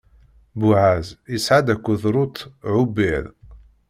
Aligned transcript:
Buɛaz 0.59 1.07
isɛa-d 1.35 1.67
akked 1.73 2.01
Rut 2.13 2.37
Ɛubid. 2.75 3.25